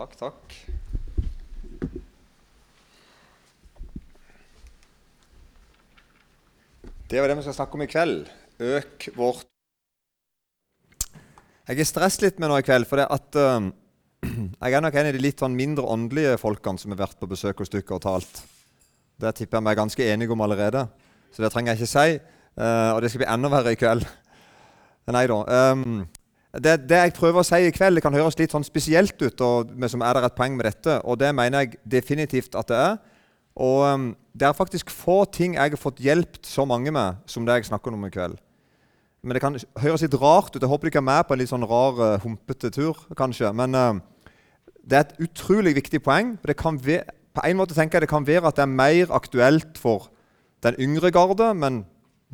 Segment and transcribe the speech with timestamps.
[0.00, 0.54] Takk, takk.
[7.10, 8.30] Det var det vi skal snakke om i kveld.
[8.64, 9.44] Øk vårt
[11.68, 13.68] Jeg er stresset litt med nå i kveld, for det at uh,
[14.64, 17.28] jeg er nok en av de litt sånn mindre åndelige folkene som har vært på
[17.28, 18.40] besøk hos dere og talt.
[19.20, 20.86] Det tipper jeg meg ganske enig om allerede,
[21.28, 22.16] så det trenger jeg ikke si.
[22.56, 24.08] Uh, og det skal bli enda verre i kveld.
[25.12, 25.42] Nei da.
[25.76, 26.00] Um,
[26.58, 29.42] det, det, jeg prøver å si i kveld, det kan høres litt sånn spesielt ut,
[29.46, 32.78] og som er det et poeng med dette, og det mener jeg definitivt at det
[32.78, 32.96] er.
[33.60, 37.46] Og um, det er faktisk få ting jeg har fått hjulpet så mange med som
[37.46, 38.38] det jeg snakker om i kveld.
[39.22, 40.62] Men det kan høres litt rart ut.
[40.62, 43.52] Jeg håper du ikke er med på en litt sånn rar, uh, humpete tur, kanskje.
[43.54, 44.00] Men uh,
[44.82, 46.34] det er et utrolig viktig poeng.
[46.42, 49.12] Det kan være, på en måte tenker jeg det kan være at det er mer
[49.14, 50.08] aktuelt for
[50.64, 51.84] den yngre garde, men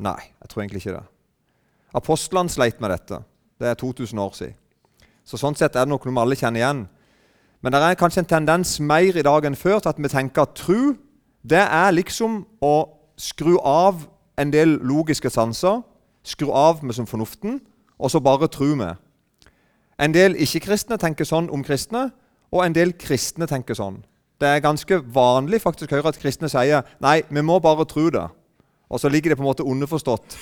[0.01, 1.05] nei, jeg tror egentlig ikke det.
[1.97, 3.21] Apostlene sleit med dette.
[3.59, 4.55] Det er 2000 år siden.
[5.27, 6.85] Så Sånn sett er det noe vi alle kjenner igjen.
[7.61, 10.45] Men det er kanskje en tendens mer i dag enn før til at vi tenker
[10.45, 10.93] at tro
[11.47, 12.75] det er liksom å
[13.17, 14.05] skru av
[14.37, 15.81] en del logiske sanser,
[16.23, 17.59] skru av med som fornuften,
[17.97, 18.97] og så bare tro med.
[19.97, 22.09] En del ikke-kristne tenker sånn om kristne,
[22.53, 24.01] og en del kristne tenker sånn.
[24.37, 28.05] Det er ganske vanlig faktisk å høre at kristne sier nei, vi må bare tro
[28.13, 28.27] det.
[28.87, 30.37] Og så ligger det på en måte underforstått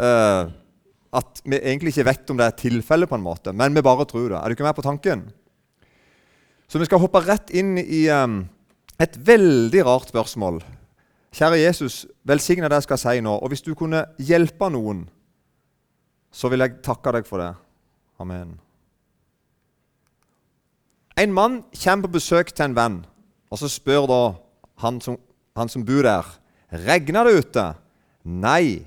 [0.00, 0.50] uh,
[1.10, 4.06] at vi egentlig ikke vet om det er tilfelle, på en måte, men vi bare
[4.06, 4.38] tror det.
[4.38, 5.24] Er du ikke med på tanken?
[6.70, 8.44] Så vi skal hoppe rett inn i um,
[9.02, 10.60] et veldig rart spørsmål.
[11.34, 13.32] Kjære Jesus, velsigne det jeg skal si nå.
[13.38, 15.04] Og hvis du kunne hjelpe noen,
[16.30, 17.50] så vil jeg takke deg for det.
[18.22, 18.54] Amen.
[21.18, 23.00] En mann kommer på besøk til en venn,
[23.50, 24.20] og så spør da
[24.84, 25.18] han som,
[25.58, 26.28] han som bor der,
[26.86, 27.66] regner det ute.
[28.24, 28.86] Nei,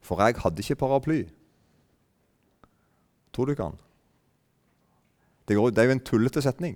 [0.00, 1.24] for jeg hadde ikke paraply.
[3.38, 3.76] Tror du ikke han?
[5.46, 6.72] Det, går, det er jo en tullete setning.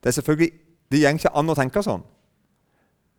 [0.00, 0.52] Det er selvfølgelig,
[0.88, 2.04] det går ikke an å tenke sånn.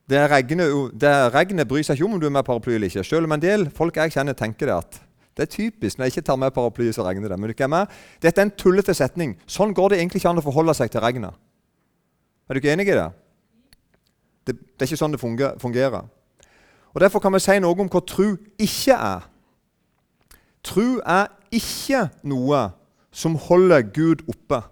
[0.09, 3.03] Det regnet, det regnet bryr seg ikke om om du er med paraply eller ikke.
[3.05, 4.97] Selv om en del folk jeg kjenner, tenker det at
[5.37, 7.37] det er typisk når jeg ikke tar med paraply, så regner det.
[7.37, 7.93] Men du ikke er med?
[8.25, 9.35] Dette er en tullete setning.
[9.45, 11.37] Sånn går det egentlig ikke an å forholde seg til regnet.
[12.49, 13.05] Er du ikke enig i det?
[14.49, 16.09] Det, det er ikke sånn det fungerer.
[16.93, 19.29] Og Derfor kan vi si noe om hva tru ikke er.
[20.65, 22.67] Tru er ikke noe
[23.13, 24.63] som holder Gud oppe.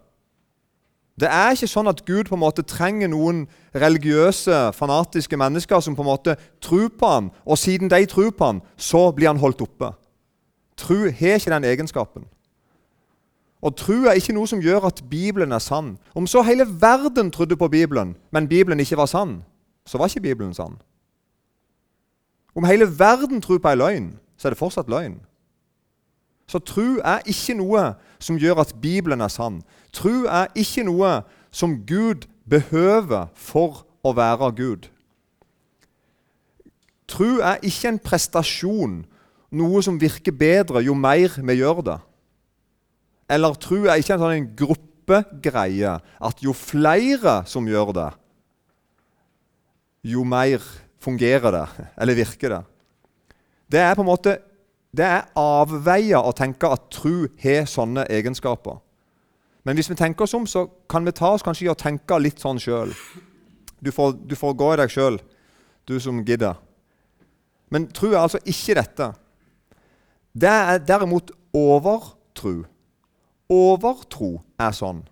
[1.22, 3.44] Det er ikke sånn at Gud på en måte trenger noen
[3.78, 8.48] religiøse, fanatiske mennesker som på en måte tror på ham, og siden de tror på
[8.48, 9.92] ham, så blir han holdt oppe.
[10.82, 12.26] Tro har ikke den egenskapen.
[13.62, 15.94] Og tro er ikke noe som gjør at Bibelen er sann.
[16.18, 19.44] Om så hele verden trodde på Bibelen, men Bibelen ikke var sann,
[19.86, 20.80] så var ikke Bibelen sann.
[22.56, 25.20] Om hele verden tror på ei løgn, så er det fortsatt løgn.
[26.52, 29.62] Så tro er ikke noe som gjør at Bibelen er sann.
[29.96, 34.90] Tro er ikke noe som Gud behøver for å være Gud.
[37.08, 39.00] Tro er ikke en prestasjon,
[39.52, 41.98] noe som virker bedre jo mer vi gjør det.
[43.32, 48.10] Eller tro er ikke en sånn gruppegreie at jo flere som gjør det,
[50.12, 50.64] jo mer
[51.02, 52.64] fungerer det, eller virker det.
[53.72, 54.40] Det er på en måte
[54.92, 58.82] det er avveier å tenke at tru har sånne egenskaper.
[59.64, 62.18] Men hvis vi tenker oss om, så kan vi ta oss kanskje i å tenke
[62.20, 62.92] litt sånn sjøl.
[63.80, 65.20] Du, du, får gå i deg sjøl,
[65.88, 66.60] du som gidder.
[67.72, 69.12] Men tru er altså ikke dette.
[70.34, 72.66] Det er derimot overtru.
[73.52, 75.06] Overtro er sånn.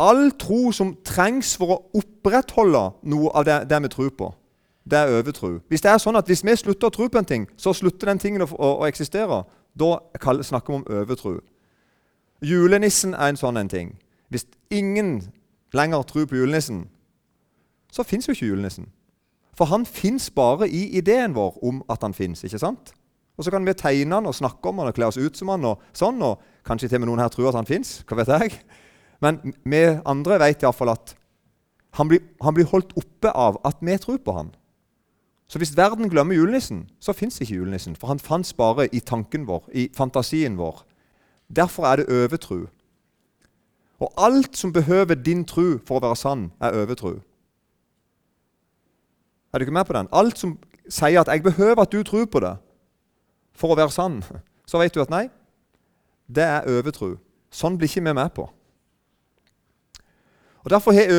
[0.00, 4.30] All tro som trengs for å opprettholde noe av det, det vi tror på
[4.90, 5.58] det er overtro.
[5.68, 8.10] Hvis det er sånn at hvis vi slutter å tro på en ting, så slutter
[8.10, 9.42] den tingen å, å, å eksistere.
[9.74, 9.90] Da
[10.20, 11.38] snakker vi om overtro.
[12.44, 13.94] Julenissen er en sånn en ting.
[14.28, 15.22] Hvis ingen
[15.74, 16.84] lenger tror på julenissen,
[17.92, 18.90] så fins jo ikke julenissen.
[19.54, 22.42] For han fins bare i ideen vår om at han fins.
[22.42, 25.52] Og så kan vi tegne han og snakke om han og kle oss ut som
[25.54, 28.00] han og sånn, og kanskje til og med noen her tror at han fins.
[28.06, 28.58] Hva vet jeg?
[29.22, 31.14] Men vi andre vet iallfall at
[31.94, 34.50] han blir, han blir holdt oppe av at vi tror på han.
[35.48, 37.96] Så hvis verden glemmer julenissen, så fins ikke julenissen.
[37.96, 40.84] For han fantes bare i tanken vår, i fantasien vår.
[41.56, 42.66] Derfor er det overtro.
[44.00, 47.18] Og alt som behøver din tro for å være sann, er overtro.
[49.52, 50.08] Er du ikke med på den?
[50.12, 50.58] Alt som
[50.88, 52.56] sier at 'jeg behøver at du tror på det
[53.52, 54.24] for å være sann',
[54.66, 55.28] så vet du at nei,
[56.34, 57.16] det er overtro.
[57.50, 58.50] Sånn blir ikke vi med på.
[60.64, 61.10] Og Derfor har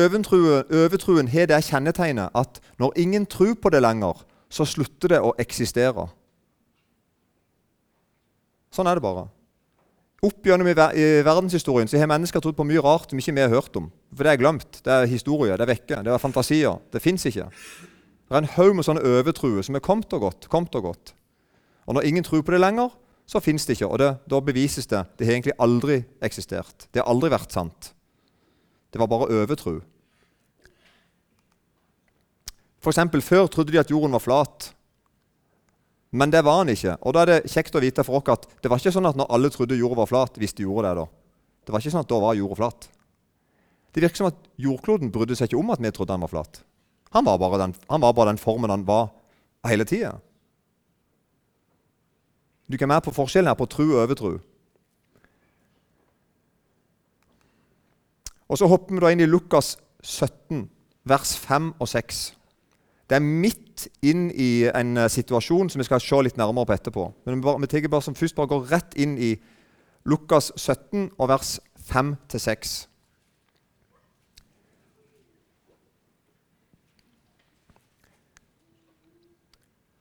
[0.74, 5.34] overtroen har det kjennetegnet at når ingen tror på det lenger, så slutter det å
[5.38, 6.08] eksistere.
[8.74, 9.28] Sånn er det bare.
[10.26, 13.44] Opp gjennom i, i verdenshistorien så har mennesker trodd på mye rart som ikke vi
[13.44, 13.90] har hørt om.
[14.10, 14.80] For det er glemt.
[14.82, 16.80] Det er historie, det er vekke, det er fantasier.
[16.90, 17.46] Det fins ikke.
[17.46, 20.48] Det er en haug med sånne overtruer som er kommet og gått.
[20.50, 21.14] kommet Og gått.
[21.86, 22.90] Og når ingen tror på det lenger,
[23.26, 23.90] så fins det ikke.
[23.92, 25.04] Og det, da bevises det.
[25.18, 26.88] Det har egentlig aldri eksistert.
[26.90, 27.92] Det har aldri vært sant.
[28.92, 29.80] Det var bare overtro.
[32.86, 34.72] Eksempel, Før trodde de at jorden var flat.
[36.14, 36.94] Men det var han ikke.
[37.02, 39.18] Og da er det kjekt å vite for oss at det var ikke sånn at
[39.18, 41.06] når alle trodde jorda var flat, hvis de gjorde det da.
[41.66, 42.86] Det var ikke sånn at da var jorda flat.
[43.90, 46.62] Det virker som at jordkloden brydde seg ikke om at vi trodde han var flat.
[47.16, 49.10] Han var bare den, var bare den formen han var
[49.66, 50.14] hele tida.
[52.70, 54.36] Du kan være på forskjellen her på tru og overtru.
[58.48, 60.68] Og Så hopper vi da inn i Lukas 17,
[61.04, 62.36] vers 5 og 6.
[63.10, 66.74] Det er midt inn i en uh, situasjon som vi skal se litt nærmere på
[66.74, 67.06] etterpå.
[67.26, 69.36] Men vi, bare, vi bare som først bare går rett inn i
[70.06, 71.58] Lukas 17 og vers
[71.90, 72.86] 5-6.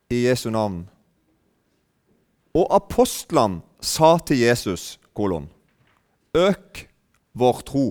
[0.09, 0.83] I Jesu navn.
[2.56, 5.50] Og apostlene sa til Jesus, kolon,
[6.38, 6.86] øk
[7.33, 7.86] vår tro.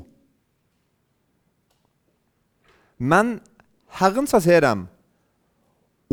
[3.04, 3.38] Men
[3.98, 4.86] Herren sa til dem,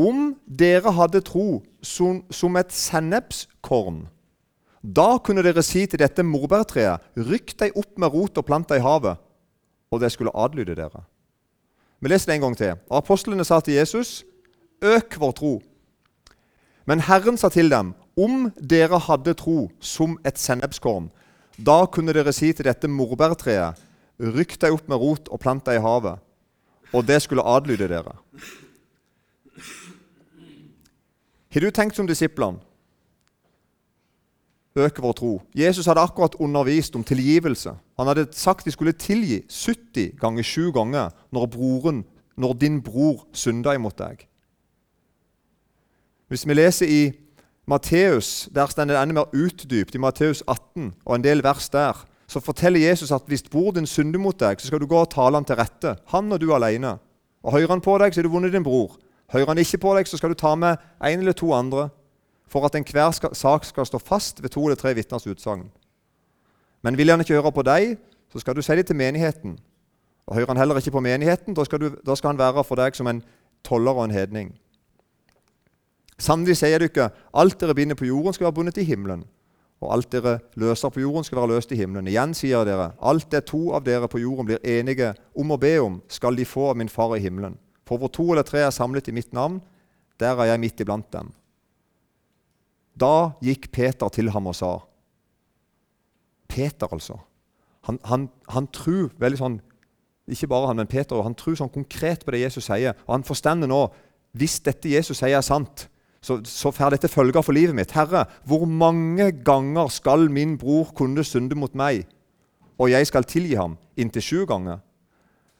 [0.01, 4.03] om dere hadde tro som, som et sennepskorn,
[4.81, 8.81] da kunne dere si til dette morbærtreet, rykk deg opp med rot og plant deg
[8.81, 9.19] i havet,
[9.91, 11.03] og det skulle adlyde dere.
[12.01, 12.79] Vi leser det en gang til.
[12.89, 14.23] Apostlene sa til Jesus,
[14.81, 15.51] øk vår tro.
[16.89, 21.11] Men Herren sa til dem, om dere hadde tro som et sennepskorn,
[21.61, 23.77] da kunne dere si til dette morbærtreet,
[24.21, 26.17] rykk deg opp med rot og plant deg i havet,
[26.93, 28.15] og det skulle adlyde dere.
[31.51, 32.59] Har du tenkt som disiplene?
[34.75, 35.41] Øke vår tro.
[35.55, 37.73] Jesus hadde akkurat undervist om tilgivelse.
[37.99, 42.05] Han hadde sagt de skulle tilgi 70 ganger 7 ganger når, broren,
[42.38, 44.27] når din bror synda imot deg.
[46.31, 47.11] Hvis vi leser i
[47.67, 52.05] Matteus, der står det enda mer utdypt, i Matteus 18 og en del vers der,
[52.31, 55.10] så forteller Jesus at hvis bror din synder mot deg, så skal du gå og
[55.12, 55.98] tale han til rette.
[56.13, 56.94] Han og du alene.
[57.44, 58.95] Og hører han på deg, så er du vunnet din bror.
[59.33, 61.89] Hører han ikke på deg, så skal du ta med en eller to andre
[62.51, 65.68] for at enhver sak skal stå fast ved to eller tre vitners utsagn.
[66.83, 67.98] Men vil han ikke høre på deg,
[68.31, 69.57] så skal du si det til menigheten.
[70.27, 72.80] Og Hører han heller ikke på menigheten, da skal, du, da skal han være for
[72.80, 73.24] deg som en
[73.63, 74.54] toller og en hedning.
[76.22, 79.25] Sannelig sier ikke, alt dere binder på jorden, skal være bundet i himmelen.
[79.81, 82.10] Og alt dere løser på jorden, skal være løst i himmelen.
[82.12, 85.74] Igjen sier dere, alt det to av dere på jorden blir enige om å be
[85.81, 87.57] om, skal de få av min far i himmelen.
[87.89, 89.57] For hvor to eller tre er samlet i mitt navn,
[90.22, 91.31] der er jeg midt iblant dem.
[92.94, 94.72] Da gikk Peter til ham og sa
[96.51, 97.18] Peter, altså.
[97.88, 99.54] Han, han, han tror veldig sånn
[100.30, 102.94] Ikke bare han, men Peter han tror sånn konkret på det Jesus sier.
[103.07, 103.80] Og han forstår nå
[104.38, 105.88] hvis dette Jesus sier, er sant,
[106.21, 107.91] så, så får dette følger for livet mitt.
[107.91, 112.06] Herre, hvor mange ganger skal min bror kunne synde mot meg,
[112.77, 113.77] og jeg skal tilgi ham?
[113.97, 114.81] Inntil sju ganger.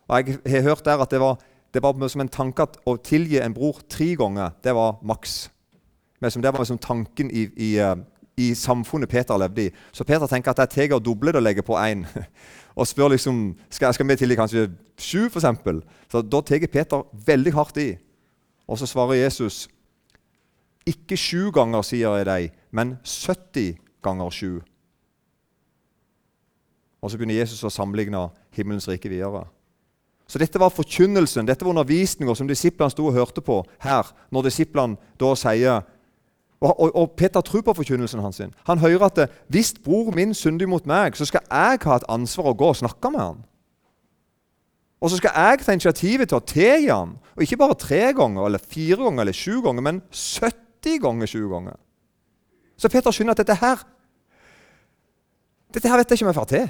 [0.08, 1.40] Og Jeg har hørt der at det var
[1.74, 5.50] det var som en tanke at å tilgi en bror tre ganger, det var maks.
[6.20, 7.96] Men det var liksom tanken i, i, eh,
[8.38, 9.72] i, samfunnet Peter levde i.
[9.92, 12.06] Så Peter tenker at jeg tar og dobler det og legger på én.
[12.76, 15.46] Og spør liksom skal, skal vi tilgi kanskje sju, f.eks.
[16.12, 17.98] Så da tar Peter veldig hardt i.
[18.68, 19.68] Og så svarer Jesus
[20.88, 24.52] ikke sju ganger, sier jeg deg, men 70 ganger sju.
[27.02, 29.46] Og så begynner Jesus å sammenligne himmelens rike videre.
[30.30, 34.14] Så dette var forkynnelsen, dette var undervisninga som disiplene sto og hørte på her.
[34.32, 35.82] når disiplene da sier,
[36.62, 38.36] og, og, og Peter tror på forkynnelsen hans.
[38.36, 38.54] sin.
[38.70, 42.52] Han hører at hvis bror min synder mot meg, så skal jeg ha et ansvar
[42.52, 43.44] å gå og snakke med han.
[45.02, 47.18] Og så skal jeg ta initiativet til å tilgi ham.
[47.36, 50.71] Og ikke bare tre ganger, eller fire ganger eller sju ganger, men 70
[51.02, 51.78] ganger sju ganger.
[52.78, 53.84] Så Peter skjønner at dette her
[55.72, 56.70] Dette her vet jeg ikke om jeg får til.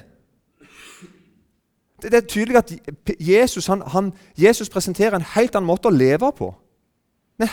[2.01, 2.71] Det, er tydelig at
[3.19, 6.51] Jesus, han, han, Jesus, presenterer en helt annen måte å leve på.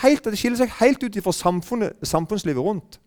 [0.02, 1.32] Helt, det skiller seg helt ut fra
[2.04, 2.98] samfunnslivet rundt.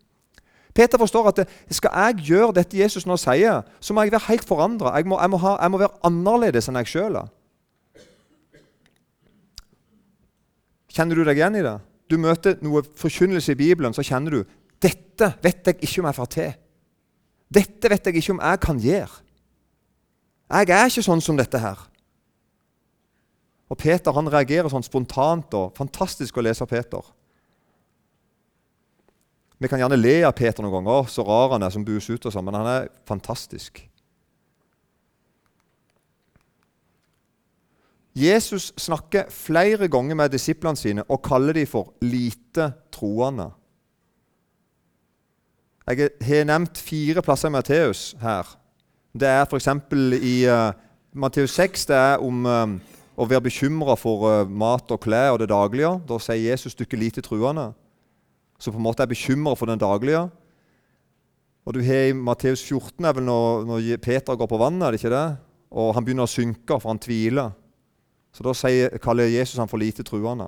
[0.74, 4.48] Peter forstår at skal jeg gjøre dette Jesus nå sier, så må jeg være helt
[4.48, 4.96] forandra.
[4.98, 5.32] Jeg, jeg,
[5.62, 7.30] jeg, må være annerledes enn jeg sjøl er.
[10.92, 11.78] Kjenner du deg igjen i det?
[12.12, 16.18] Du møter noe forkynnelse i Bibelen, så kjenner du dette vet jeg ikke om jeg
[16.18, 16.54] får til.
[17.52, 19.22] Dette vet jeg ikke om jeg kan gjøre.
[20.52, 21.80] Jeg er ikke sånn som dette her.
[23.72, 27.06] Og Peter han reagerer sånn spontant og fantastisk å lese Peter.
[29.62, 32.26] Vi kan gjerne le av Peter noen ganger, så rar han er som bues ut,
[32.26, 33.84] og sånn, men han er fantastisk.
[38.16, 43.50] Jesus snakker flere ganger med disiplene sine og kaller dem for lite troende.
[45.88, 48.48] Jeg har nevnt fire plasser i Matteus her.
[49.16, 49.68] Det er f.eks.
[50.24, 50.72] i uh,
[51.14, 52.76] Matteus 6 det er om uh,
[53.16, 55.98] å være bekymra for uh, mat og klær og det daglige.
[56.08, 57.72] Da sier Jesus du ikke lite truende,
[58.60, 60.28] som på en måte er bekymra for den daglige.
[61.66, 64.92] Og du har I Matteus 14 er vel når, når Peter går på vannet, er
[64.92, 65.30] det ikke det?
[65.72, 67.54] og han begynner å synke, for han tviler.
[68.32, 70.48] Så Da sier, kaller Jesus han for lite truende.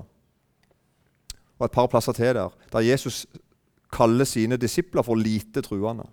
[1.60, 3.26] Og et par plasser til der, der Jesus
[3.92, 6.04] kaller sine disipler for lite truende.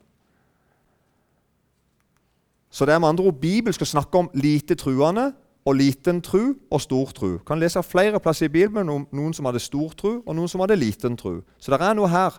[2.71, 5.33] Så det er med andre ord Bibelen skal snakke om lite truende
[5.65, 7.39] og liten tru og stor tru.
[7.39, 10.61] Kan lese flere plasser i Bibelen om noen som hadde stor tru, og noen som
[10.61, 11.41] hadde liten tru.
[11.59, 12.39] Så det er noe her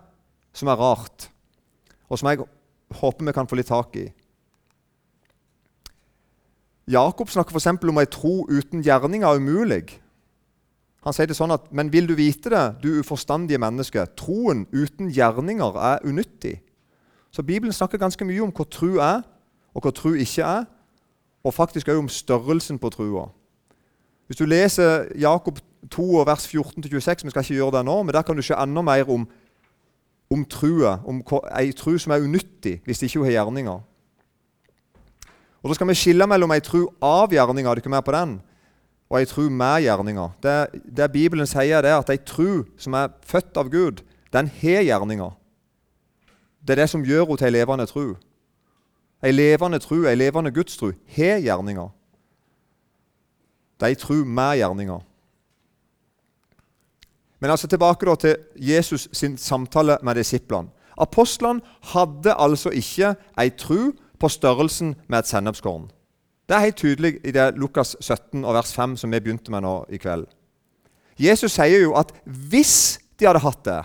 [0.53, 1.29] som er rart,
[2.09, 2.43] og som jeg
[3.01, 4.07] håper vi kan få litt tak i.
[6.87, 7.67] Jakob snakker f.eks.
[7.67, 9.99] om ei tro uten gjerninger er umulig.
[11.05, 14.05] Han sier det sånn at Men vil du vite det, du uforstandige menneske?
[14.17, 16.59] Troen uten gjerninger er unyttig.
[17.31, 19.21] Så Bibelen snakker ganske mye om hva tro er,
[19.73, 20.65] og hva tro ikke er.
[21.43, 23.29] Og faktisk også om størrelsen på trua.
[24.27, 25.59] Hvis du leser Jakob
[25.89, 28.83] 2, vers 14-26, vi skal ikke gjøre det nå, men der kan du se enda
[28.85, 29.25] mer om,
[30.31, 31.23] om trua, om
[31.57, 33.81] ei tru som er unyttig hvis ikke hun har gjerninger.
[35.61, 38.39] Og Da skal vi skille mellom ei tru av gjerninger, er ikke med på den?
[39.11, 40.29] og ei tru med gjerninger.
[40.43, 43.99] Det, det, Bibelen sier, det er at ei tru som er født av Gud,
[44.31, 45.33] den har gjerninger.
[46.63, 48.05] Det er det som gjør henne til ei levende tru.
[49.21, 51.89] Ei levende tru, ei levende gudstru, har gjerninger.
[53.75, 55.03] Det er ei tru med gjerninger.
[57.41, 60.71] Men altså tilbake da til Jesus sin samtale med disiplene.
[60.97, 61.59] Apostlene
[61.91, 63.91] hadde altså ikke ei tru
[64.21, 65.89] på størrelsen med et sennepskorn.
[66.45, 69.63] Det er helt tydelig i det Lukas 17 og vers 5 som vi begynte med
[69.65, 70.27] nå i kveld.
[71.21, 73.81] Jesus sier jo at hvis de hadde hatt det,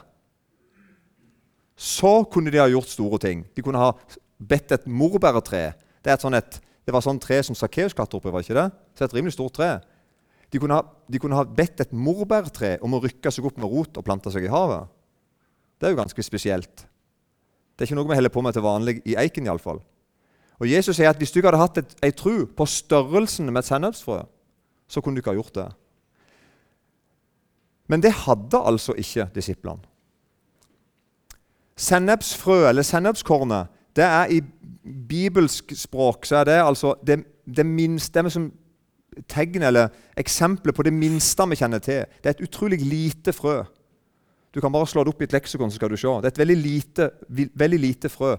[1.76, 3.45] så kunne de ha gjort store ting.
[3.52, 3.93] De kunne ha
[4.40, 5.75] bedt et morbærtre.
[6.00, 8.71] Det, et sånt et, det var sånn tre som Sakkeus klatret opp var ikke det?
[8.97, 9.71] Så et rimelig stort tre.
[10.52, 13.69] De kunne, ha, de kunne ha bedt et morbærtre om å rykke seg opp med
[13.69, 14.88] rot og plante seg i havet.
[15.76, 16.87] Det er jo ganske spesielt.
[17.76, 19.83] Det er ikke noe vi holder på med til vanlig i Eiken iallfall.
[20.60, 23.68] Og Jesus sier at hvis du ikke hadde hatt ei tru på størrelsen med et
[23.68, 24.22] sennepsfrø,
[24.88, 25.66] så kunne du ikke ha gjort det.
[27.88, 29.82] Men det hadde altså ikke disiplene.
[31.76, 34.40] Sennepsfrø, eller sennepskornet, det er i
[35.08, 38.50] bibelsk språk så er det altså det, det minste det som
[39.28, 42.04] tegn eller eksempel på det minste vi kjenner til.
[42.22, 43.62] Det er et utrolig lite frø.
[44.54, 46.08] Du kan bare slå det opp i et leksikon, så skal du se.
[46.08, 47.10] Det er et veldig lite,
[47.54, 48.36] veldig lite frø.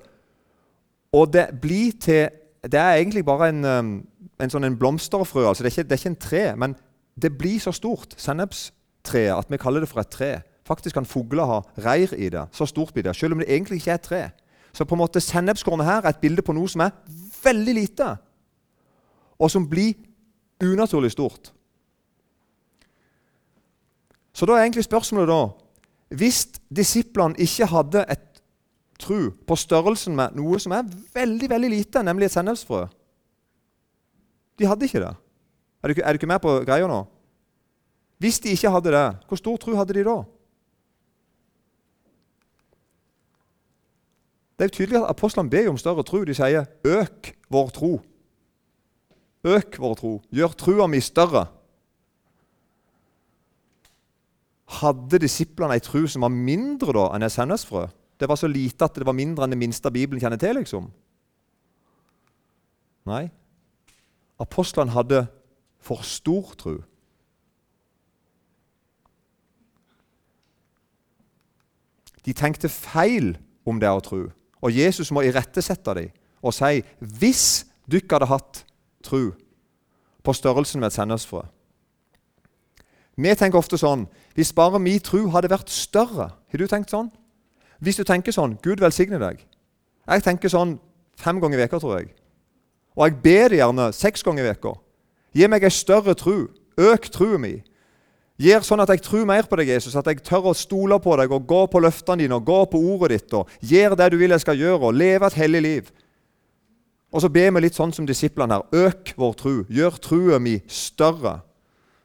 [1.17, 2.29] Og det blir til
[2.67, 3.91] Det er egentlig bare en, um,
[4.41, 5.45] en sånn en blomsterfrø.
[5.47, 6.73] altså det er, ikke, det er, ikke, en tre, men
[7.21, 10.31] det blir så stort, sennepstreet, at vi kaller det for et tre.
[10.67, 12.43] Faktisk kan fugler ha reir i det.
[12.51, 14.21] Så stort blir det, selv om det egentlig ikke er et tre.
[14.73, 16.91] Så på en måte sennepskornet her er et bilde på noe som er
[17.43, 18.09] veldig lite,
[19.39, 19.93] og som blir
[20.61, 21.53] unaturlig stort.
[24.33, 25.41] Så da er egentlig spørsmålet da
[26.15, 26.45] Hvis
[26.75, 28.36] disiplene ikke hadde et
[28.99, 32.85] tro på størrelsen med noe som er veldig veldig lite, nemlig et sennepsfrø.
[34.57, 35.13] De hadde ikke det.
[35.83, 37.03] Er du, er du ikke med på greia nå?
[38.17, 40.17] Hvis de ikke hadde det, hvor stor tro hadde de da?
[44.57, 46.23] Det er jo tydelig at Apostlene ber om større tro.
[46.25, 48.01] De sier 'øk vår tro'.
[49.43, 50.21] Øk vår tro.
[50.33, 51.45] Gjør trua mi større.
[54.67, 57.85] Hadde disiplene ei tro som var mindre da enn et sennepsfrø?
[58.17, 60.57] Det var så lite at det var mindre enn det minste Bibelen kjenner til.
[60.57, 60.89] liksom.
[63.07, 63.27] Nei.
[64.41, 65.25] Apostlene hadde
[65.79, 66.77] for stor tro.
[72.25, 74.25] De tenkte feil om det å tro.
[74.61, 78.63] Og Jesus må irettesette dem og si hvis dere hadde hatt
[79.05, 79.21] tro
[80.25, 81.41] på størrelsen med et sennepsfrø
[83.17, 84.05] Vi tenker ofte sånn
[84.37, 87.09] Hvis bare min tro hadde vært større Har du tenkt sånn?
[87.79, 89.41] Hvis du tenker sånn Gud velsigne deg.
[90.07, 90.77] Jeg tenker sånn
[91.19, 92.11] fem ganger i veka, tror jeg.
[92.97, 94.73] Og jeg ber det gjerne seks ganger i veka.
[95.37, 96.47] Gi meg ei større tru.
[96.77, 97.57] Øk trua mi.
[98.37, 101.15] Gjør sånn at jeg tror mer på deg, Jesus, at jeg tør å stole på
[101.17, 104.17] deg og gå på løftene dine og gå på ordet ditt og gjør det du
[104.21, 105.89] vil jeg skal gjøre, og leve et hellig liv.
[107.09, 108.85] Og så ber vi litt sånn som disiplene her.
[108.85, 109.53] Øk vår tru.
[109.73, 111.39] Gjør trua mi større.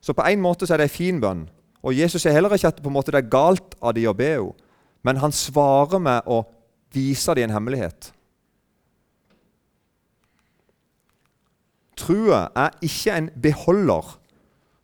[0.01, 1.47] Så på en måte så er det en fin bønn.
[1.83, 4.31] Og Jesus sier heller ikke at en måte det er galt av de å be
[4.31, 4.62] henne.
[5.03, 6.43] Men han svarer med å
[6.95, 8.13] vise dem en hemmelighet.
[11.99, 14.17] Trua er ikke en beholder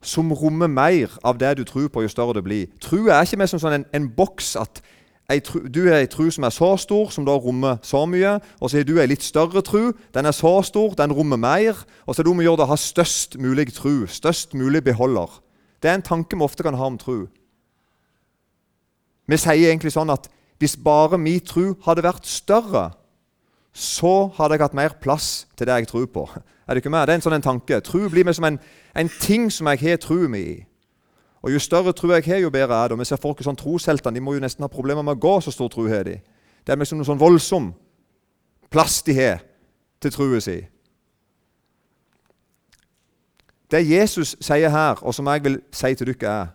[0.01, 2.69] som rommer mer av det du tror på, jo større det blir.
[2.79, 4.81] Trua er ikke mer som sånn en, en boks at
[5.43, 8.37] tru, du har ei tru som er så stor, som da rommer så mye.
[8.59, 9.91] Og så har du ei litt større tru.
[10.15, 11.83] Den er så stor, den rommer mer.
[12.07, 15.29] Og så er det om å gjøre å ha størst mulig tru, størst mulig beholder.
[15.83, 17.27] Det er en tanke vi ofte kan ha om tru.
[19.29, 20.25] Vi sier egentlig sånn at
[20.59, 22.89] hvis bare min tru hadde vært større,
[23.73, 26.25] så hadde jeg hatt mer plass til det jeg tror på.
[26.67, 27.05] Er det ikke mer?
[27.05, 27.79] Det er en sånn en tanke.
[27.85, 28.57] Tru blir mer som en,
[28.97, 30.57] en, ting som jeg har tru mi i.
[31.45, 32.97] Og Jo større tro jeg har, jo bedre er det.
[32.97, 35.21] Og vi ser folk i sånn trosheltene de må jo nesten ha problemer med å
[35.21, 36.17] gå, så stor tro har de.
[36.65, 37.71] Det er liksom noe sånn voldsom
[38.69, 39.39] plass de har
[40.01, 40.59] til trua si.
[43.69, 46.47] Det Jesus sier her, og som jeg vil si til dere, er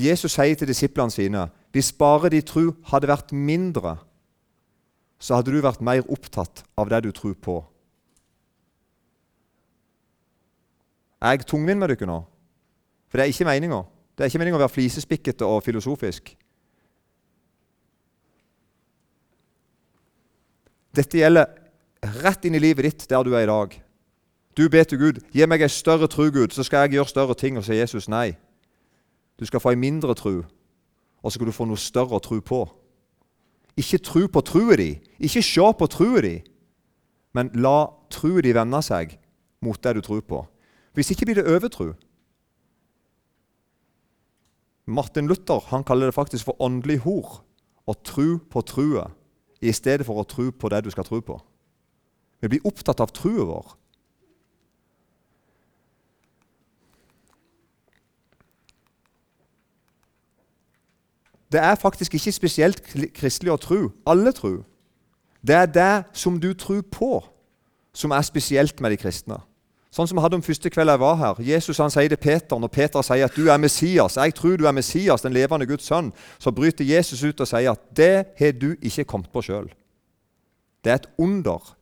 [0.00, 3.96] Jesus sier til disiplene sine hvis bare de tro hadde vært mindre,
[5.20, 7.60] så hadde du vært mer opptatt av det du tror på.
[11.20, 12.20] Er jeg tungvint med dere nå?
[13.10, 13.82] For det er ikke meninga.
[14.16, 16.32] Det er ikke meninga å være flisespikkete og filosofisk.
[20.96, 21.46] Dette gjelder
[22.24, 23.76] rett inn i livet ditt der du er i dag.
[24.56, 27.36] Du ber til Gud gi meg en større tru, Gud, så skal jeg gjøre større
[27.38, 27.58] ting.
[27.58, 28.32] Og sier Jesus nei.
[29.38, 30.40] Du skal få en mindre tro,
[31.20, 32.60] og så skal du få noe større å tro på.
[33.80, 36.36] Ikke tro på trua di, ikke se på trua di,
[37.36, 39.16] men la trua di vende seg
[39.64, 40.40] mot det du tror på.
[40.96, 41.92] Hvis ikke blir det overtro.
[44.90, 47.40] Martin Luther han kaller det faktisk for åndelig hor.
[47.86, 49.08] Å tro på trua
[49.60, 51.36] i stedet for å tro på det du skal tro på.
[52.40, 53.76] Vi blir opptatt av trua vår.
[61.52, 62.82] Det er faktisk ikke spesielt
[63.14, 63.80] kristelig å tro.
[64.06, 64.62] Alle tror.
[65.42, 67.24] Det er det som du tror på,
[67.92, 69.40] som er spesielt med de kristne.
[69.90, 71.40] Sånn som vi hadde om første kveld jeg var her.
[71.42, 74.66] Jesus han sier til Peter, Når Peter sier at du er Messias, jeg tror du
[74.66, 78.52] er Messias, den levende Guds sønn, så bryter Jesus ut og sier at det har
[78.52, 79.66] du ikke kommet på sjøl.
[80.84, 81.74] Det er et under.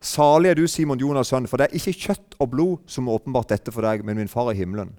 [0.00, 3.20] Salig er du, Simon Jonas' sønn, for det er ikke kjøtt og blod som har
[3.20, 4.96] åpenbart dette for deg, men min far i himmelen.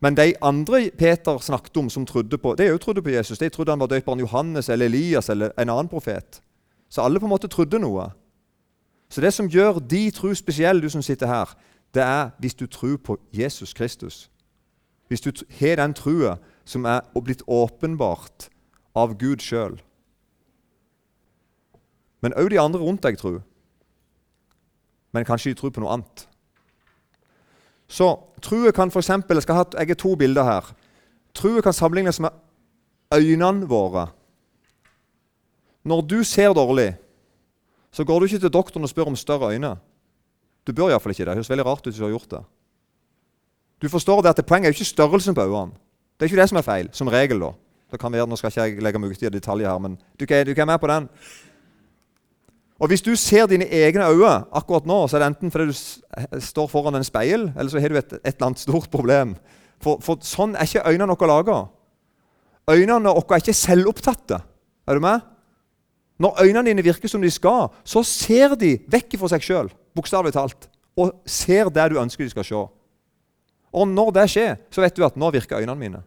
[0.00, 3.38] Men de andre Peter snakket om, som trodde på de trodde på Jesus.
[3.38, 6.42] De trodde han var døperen Johannes eller Elias eller en annen profet.
[6.88, 8.10] Så alle på en måte trodde noe.
[9.08, 11.54] Så det som gjør de tro spesiell, du som sitter her,
[11.94, 14.30] det er hvis du tror på Jesus Kristus.
[15.08, 15.30] Hvis du
[15.60, 18.48] har den trua som er blitt åpenbart
[18.94, 19.80] av Gud sjøl.
[22.22, 23.42] Men òg de andre rundt deg tror.
[25.12, 26.24] Men kanskje de tror på noe annet.
[27.94, 28.08] Så
[28.42, 29.08] trua kan f.eks.
[29.08, 30.74] Jeg, skal ha, jeg to bilder her.
[31.34, 32.34] Trua kan sammenlignes med
[33.14, 34.08] øynene våre.
[35.84, 36.94] Når du ser dårlig,
[37.92, 39.76] så går du ikke til doktoren og spør om større øyne.
[40.66, 41.28] Du bør iallfall ikke det.
[41.28, 42.42] Det høres veldig rart ut hvis du har gjort det.
[43.82, 45.76] Du forstår det at Poenget er jo ikke størrelsen på øynene.
[46.16, 47.40] Det er ikke det som er feil, som regel.
[47.40, 47.52] da.
[47.92, 50.24] Det kan være, Nå skal ikke jeg legge meg ut i detaljer her, men du,
[50.24, 51.08] du er med på den.
[52.84, 56.40] Og Hvis du ser dine egne øyne akkurat nå, så er det enten fordi du
[56.44, 59.30] står foran en speil, eller så har du et, et eller annet stort problem.
[59.80, 61.56] For, for sånn er ikke øynene våre laga.
[62.68, 64.36] Øynene våre er ikke selvopptatte.
[64.84, 65.24] Er du med?
[66.20, 70.34] Når øynene dine virker som de skal, så ser de vekk fra seg sjøl, bokstavelig
[70.36, 70.68] talt,
[71.00, 72.66] og ser det du ønsker de skal se.
[73.74, 76.02] Og når det skjer, så vet du at nå virker øynene mine.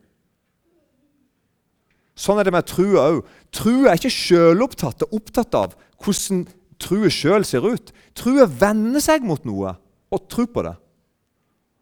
[2.17, 3.25] Sånn er det med trua òg.
[3.53, 6.45] Trua er ikke sjølopptatt og opptatt av hvordan
[6.81, 7.91] trua sjøl ser ut.
[8.17, 9.75] Trua vender seg mot noe
[10.13, 10.75] og tror på det.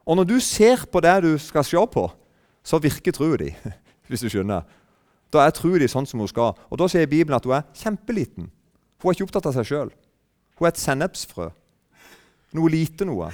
[0.06, 2.06] Og når du ser på det du skal se på,
[2.66, 3.52] så virker trua di.
[4.10, 4.66] Hvis du skjønner.
[5.34, 6.54] Da er trua di sånn som hun skal.
[6.70, 8.50] Og Da sier Bibelen at hun er kjempeliten.
[9.02, 9.94] Hun er ikke opptatt av seg sjøl.
[10.56, 11.50] Hun er et sennepsfrø.
[12.56, 13.32] Noe lite noe.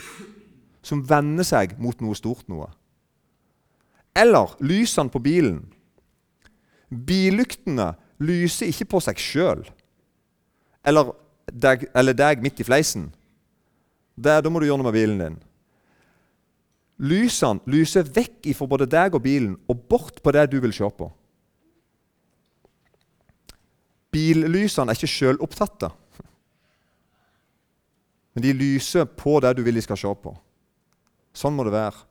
[0.81, 2.71] Som vender seg mot noe stort noe.
[4.17, 5.61] Eller lysene på bilen
[6.91, 9.61] Billyktene lyser ikke på seg sjøl.
[10.83, 11.13] Eller,
[11.51, 13.11] eller deg midt i fleisen.
[14.15, 15.39] der, da må du gjøre noe med bilen din.
[17.01, 20.85] Lysene lyser vekk ifra både deg og bilen og bort på det du vil se
[20.85, 21.07] på.
[24.11, 25.89] Billysene er ikke sjølopptatte,
[28.35, 30.35] men de lyser på det du vil de skal se på.
[31.33, 32.03] Sånn må det være.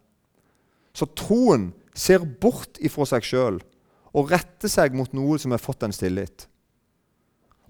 [0.96, 3.60] Så troen ser bort ifra seg sjøl
[4.16, 6.48] og retter seg mot noe som har fått dens tillit.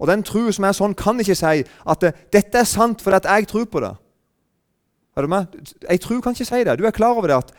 [0.01, 3.25] Og Den tro som er sånn, kan ikke si at 'dette er sant fordi at
[3.29, 3.95] jeg tror på det'.
[5.15, 5.45] Er du med?
[5.89, 6.79] Jeg kan ikke si det.
[6.79, 7.51] Du er klar over det at,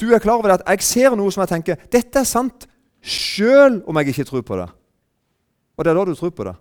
[0.00, 2.68] du er klar over det at jeg ser noe som jeg tenker 'dette er sant
[3.02, 4.68] Sjøl om jeg ikke tror på det.
[5.76, 6.54] Og det er da du tror på det.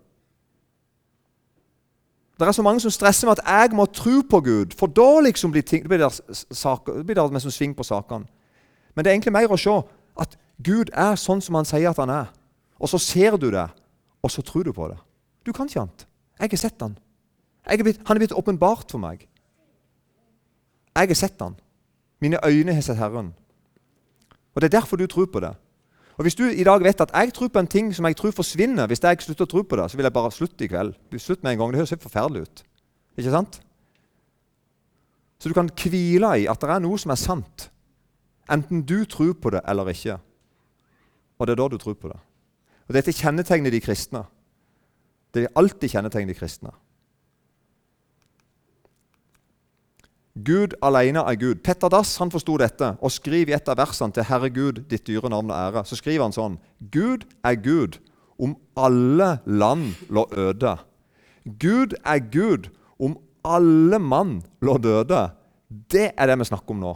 [2.39, 5.19] Det er så mange som stresser med at jeg må tro på Gud, for da
[5.19, 6.11] liksom blir, ting, blir det,
[6.51, 8.25] saker, blir det som sving på sakene.
[8.95, 9.73] Men det er egentlig mer å se
[10.21, 12.29] at Gud er sånn som han sier at han er.
[12.77, 13.65] Og så ser du det,
[14.27, 14.97] og så tror du på det.
[15.47, 16.03] Du kan ikke annet.
[16.37, 16.97] Jeg har sett han.
[17.63, 19.23] Er blitt, han er blitt åpenbart for meg.
[20.97, 21.55] Jeg har sett han.
[22.19, 23.31] Mine øyne har sett Herren.
[24.55, 25.53] Og Det er derfor du tror på det.
[26.17, 28.31] Og Hvis du i dag vet at jeg tror på en ting som jeg tror
[28.31, 30.95] forsvinner hvis jeg slutter å tro på det, så vil jeg bare slutte i kveld.
[31.17, 31.71] Slutt med en gang.
[31.71, 32.63] Det høres helt forferdelig ut.
[33.17, 33.61] Ikke sant?
[35.39, 37.69] Så du kan hvile i at det er noe som er sant,
[38.49, 40.17] enten du tror på det eller ikke.
[41.37, 42.17] Og det er da du tror på det.
[42.87, 44.23] Og Dette kjennetegner de kristne.
[45.33, 46.71] Det er alltid kjennetegne de kristne.
[50.45, 51.63] Gud alene er Gud.
[51.65, 55.07] Petter Dass han forsto dette og skriver i et av versene til 'Herre Gud, ditt
[55.07, 55.85] dyre navn og ære'.
[55.85, 56.59] Så skriver han sånn
[56.91, 57.97] Gud er Gud
[58.39, 60.77] om alle land lå øde.
[61.59, 62.69] Gud er Gud
[62.99, 65.31] om alle mann lå døde.
[65.91, 66.93] Det er det vi snakker om nå.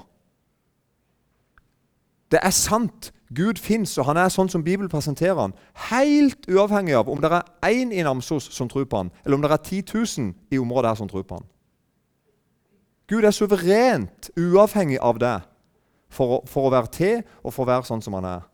[2.32, 3.12] Det er sant.
[3.36, 5.54] Gud fins, og han er sånn som Bibelen presenterer han.
[5.88, 9.46] Helt uavhengig av om det er én i Namsos som tror på han, eller om
[9.46, 9.84] det er 10
[10.20, 11.48] 000 i området her som tror på han.
[13.12, 15.38] Gud er suverent uavhengig av det
[16.12, 18.46] for å, for å, være til og for å være sånn som han er.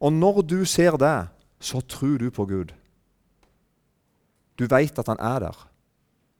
[0.00, 1.16] Og når du ser det,
[1.60, 2.72] så tror du på Gud.
[4.58, 5.58] Du veit at han er der.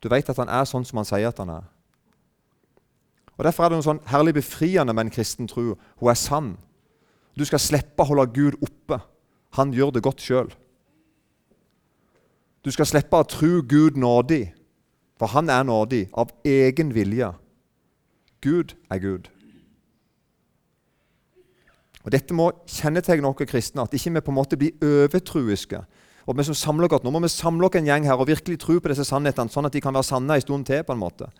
[0.03, 1.67] Du veit at han er sånn som han sier at han er.
[3.40, 5.72] Og Derfor er det noe sånn herlig befriende med en kristen tro.
[5.96, 6.48] Hun er sann.
[7.33, 8.98] Du skal slippe å holde Gud oppe.
[9.57, 10.50] Han gjør det godt sjøl.
[12.61, 14.42] Du skal slippe å tro Gud nådig.
[15.16, 17.31] For han er nådig av egen vilje.
[18.44, 19.31] Gud er Gud.
[22.05, 25.81] Og Dette må kjennetegne oss kristne, at ikke vi på en måte blir overtruiske.
[26.29, 28.61] Og vi som samler godt, Nå må vi samle oss en gjeng her og virkelig
[28.61, 30.85] tro på disse sannhetene, sånn at de kan være sanne en stund til.
[30.85, 31.33] på en måte.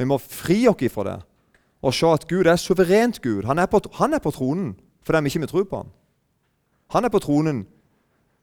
[0.00, 1.20] Vi må fri oss ifra det
[1.84, 3.44] og se at Gud er suverent Gud.
[3.44, 5.88] Han er på, han er på tronen fordi vi ikke tror på ham.
[6.94, 7.66] Han er på tronen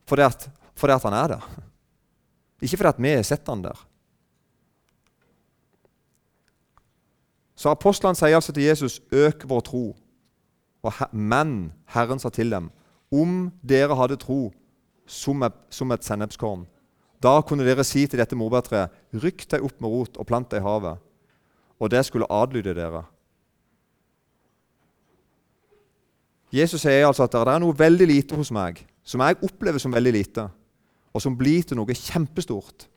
[0.06, 1.48] fordi, at, fordi at han er der.
[2.62, 3.80] Ikke fordi at vi har sett han der.
[7.56, 11.12] Så apostlene sier altså til Jesus, 'Øk vår tro'.
[11.12, 12.72] Men Herren sa til dem,
[13.12, 14.52] 'Om dere hadde tro
[15.08, 16.66] som et, som et sennepskorn'
[17.24, 20.62] Da kunne dere si til dette morbærtreet, 'Rykk deg opp med rot og plant deg
[20.62, 20.98] i havet.'
[21.80, 23.04] Og det skulle adlyde dere.
[26.52, 29.94] Jesus sier altså at det er noe veldig lite hos meg, som jeg opplever som
[29.94, 30.48] veldig lite,
[31.12, 32.88] og som blir til noe kjempestort.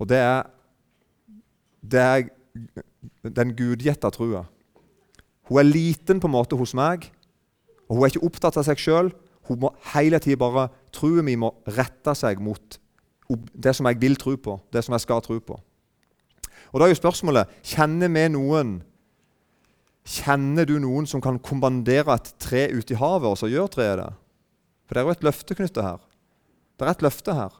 [0.00, 0.46] Og det er,
[1.80, 2.24] det er
[3.36, 4.44] den gudgjetta trua.
[5.48, 7.10] Hun er liten på en måte hos meg,
[7.88, 9.12] og hun er ikke opptatt av seg sjøl.
[9.44, 12.78] Hun må hele tida bare Trua mi må rette seg mot
[13.28, 15.56] det som jeg vil tro på, det som jeg skal tro på.
[16.72, 18.76] Og Da er jo spørsmålet kjenner vi noen
[20.04, 24.00] Kjenner du noen som kan kommandere et tre ut i havet, og så gjør treet
[24.02, 24.10] det?
[24.84, 26.02] For det er jo et løfte knyttet her.
[26.76, 27.54] Det er et løfte her.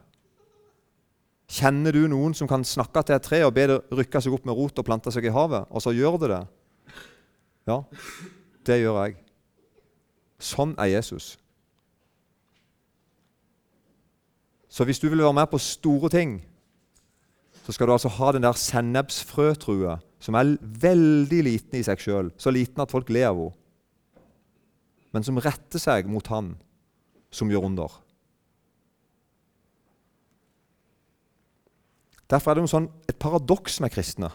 [1.49, 4.45] Kjenner du noen som kan snakke til et tre og be det rykke seg opp
[4.45, 6.43] med rot og plante seg i havet, og så gjør det det?
[7.69, 7.79] Ja,
[8.65, 9.17] det gjør jeg.
[10.41, 11.35] Sånn er Jesus.
[14.69, 16.39] Så hvis du vil være med på store ting,
[17.65, 22.31] så skal du altså ha den der sennepsfrøtrua som er veldig liten i seg sjøl,
[22.41, 23.61] så liten at folk ler av henne,
[25.15, 26.57] men som retter seg mot Han
[27.31, 27.93] som gjør under.
[32.27, 34.27] Derfor er det sånn, et paradoks med kristne.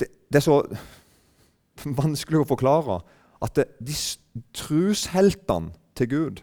[0.00, 0.58] Det, det, er så
[2.02, 2.98] vanskelig å forklare
[3.42, 3.94] at det, de
[4.56, 6.40] trusheltene til Gud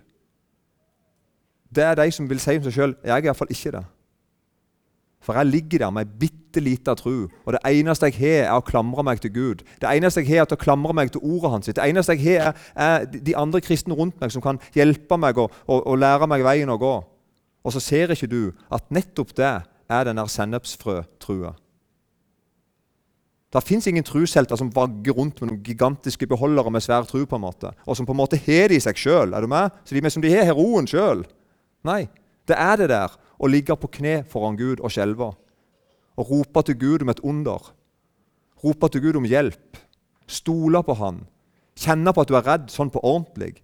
[1.73, 3.87] Det er de som vil si om seg sjøl 'Jeg er iallfall ikke det'.
[5.21, 8.57] For jeg ligger der med ei bitte lita tru, og det eneste jeg har, er
[8.57, 9.61] å klamre meg til Gud.
[9.81, 11.69] Det eneste jeg har, er å klamre meg til ordet hans.
[11.69, 15.37] Det eneste jeg har, er, er de andre kristne rundt meg som kan hjelpe meg
[15.37, 16.93] og, og, og lære meg veien å gå.
[17.61, 19.55] Og så ser ikke du at nettopp det
[19.89, 21.53] er den der sennepsfrøtrua.
[23.49, 27.37] Det fins ingen trushelter som vagger rundt med noen gigantiske beholdere med svær tru, på
[27.39, 29.33] en måte, og som på en måte har det i seg sjøl.
[29.33, 29.73] Er du med?
[29.85, 31.23] Så de, som de har heroen sjøl.
[31.87, 32.03] Nei,
[32.45, 35.31] det er det der å ligge på kne foran Gud og skjelve.
[36.19, 37.71] Og rope til Gud om et under.
[38.63, 39.79] Rope til Gud om hjelp.
[40.27, 41.23] Stole på Han.
[41.79, 43.61] Kjenne på at du er redd sånn på ordentlig.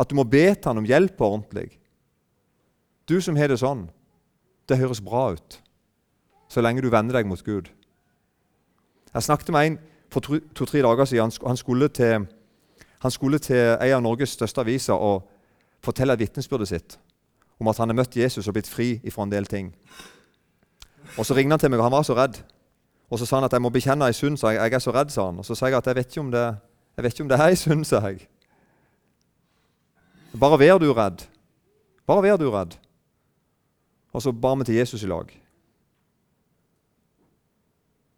[0.00, 1.68] At du må be til Han om hjelp på ordentlig.
[3.08, 3.90] Du som har det sånn,
[4.70, 5.58] det høres bra ut
[6.52, 7.70] så lenge du vender deg mot Gud.
[9.12, 9.78] Jeg snakket med en
[10.12, 10.20] for
[10.52, 11.32] to-tre dager siden.
[11.46, 12.26] Han skulle til
[13.02, 15.24] Han skulle til en av Norges største aviser og
[15.82, 16.98] fortelle vitnesbyrdet sitt
[17.58, 19.72] om at han har møtt Jesus og blitt fri ifra en del ting.
[21.18, 22.42] Og Så ringte han til meg, og han var så redd.
[23.10, 24.94] Og Så sa han at jeg må bekjenne ei synd, sa jeg, jeg er så
[24.94, 25.10] redd.
[25.10, 25.38] sa han.
[25.38, 26.46] Og Så sa jeg at jeg vet ikke om det,
[26.96, 28.28] jeg vet ikke om det er ei synd, sa jeg.
[30.32, 31.26] Bare vær du redd.
[32.06, 32.78] Bare vær du redd.
[34.12, 35.28] Og så bar vi til Jesus i lag.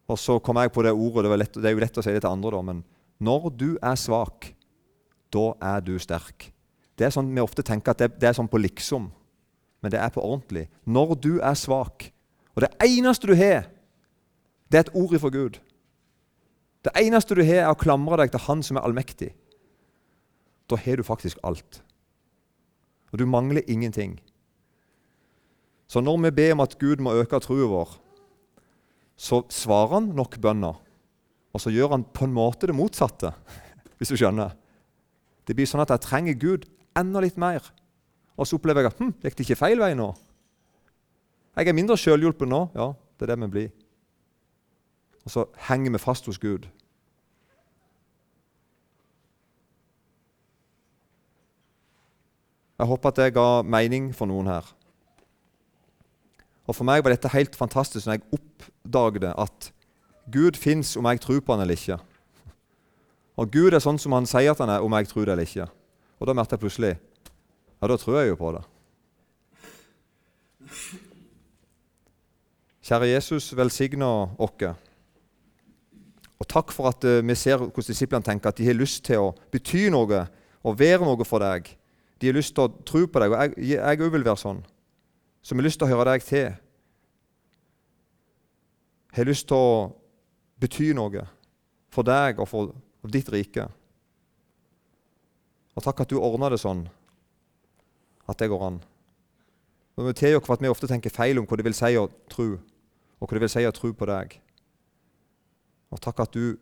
[0.09, 1.25] Og så kom jeg på det ordet.
[1.31, 2.83] Det, lett, det, er jo lett å si det til andre, da, men
[3.25, 4.53] når du er svak,
[5.33, 6.51] da er du sterk.
[6.95, 9.09] Det er sånn Vi ofte tenker at det, det er sånn på liksom,
[9.83, 10.69] men det er på ordentlig.
[10.87, 12.11] Når du er svak,
[12.55, 13.67] og det eneste du har,
[14.71, 15.59] det er et ord ifra Gud.
[16.85, 19.33] Det eneste du har, er å klamre deg til Han som er allmektig.
[20.71, 21.83] Da har du faktisk alt.
[23.13, 24.19] Og du mangler ingenting.
[25.89, 27.93] Så når vi ber om at Gud må øke troen vår,
[29.17, 30.73] så svarer han nok bønna,
[31.55, 33.31] og så gjør han på en måte det motsatte,
[33.99, 34.57] hvis du skjønner.
[35.47, 36.65] Det blir sånn at jeg trenger Gud
[36.99, 37.63] enda litt mer.
[38.35, 40.09] Og så opplever jeg at hm, gikk det ikke feil vei nå?
[41.55, 42.65] Jeg er mindre sjølhjulpen nå.
[42.75, 43.69] Ja, det er det vi blir.
[45.25, 46.67] Og så henger vi fast hos Gud.
[52.79, 54.67] Jeg håper at det ga mening for noen her.
[56.67, 59.71] Og For meg var dette helt fantastisk når jeg oppdaget at
[60.33, 61.99] Gud fins om jeg tror på han eller ikke.
[63.37, 65.49] Og Gud er sånn som han sier at han er, om jeg tror det eller
[65.49, 65.67] ikke.
[66.19, 68.63] Og da merket jeg plutselig Ja, da tror jeg jo på det.
[72.85, 74.65] Kjære Jesus, velsigna oss.
[76.37, 79.23] Og takk for at uh, vi ser hvordan disiplene tenker, at de har lyst til
[79.23, 80.27] å bety noe
[80.65, 81.71] og være noe for deg.
[82.21, 84.61] De har lyst til å tro på deg, og jeg òg vil være sånn.
[85.41, 86.53] Så vi har lyst til å høre deg til.
[89.17, 89.73] Har lyst til å
[90.61, 91.25] bety noe
[91.95, 93.65] for deg og for ditt rike.
[95.73, 96.85] Og takk at du ordna det sånn
[98.29, 98.79] at det går an.
[99.97, 102.09] Og vi til oss at vi ofte tenker feil om hva det vil si å
[102.29, 102.59] tro,
[103.19, 104.39] og hva det vil si å tro på deg.
[105.95, 106.57] Og takk at du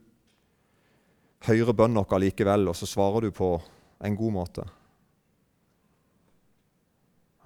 [1.47, 3.55] hører bønnen vår likevel, og så svarer du på
[4.03, 4.67] en god måte.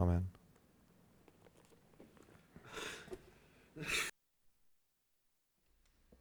[0.01, 0.27] Amen.